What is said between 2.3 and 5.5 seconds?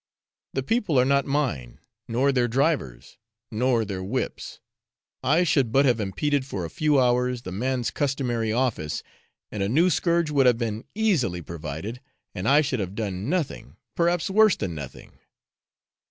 their drivers, nor their whips. I